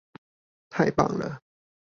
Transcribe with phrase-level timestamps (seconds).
[0.71, 1.43] 太棒了！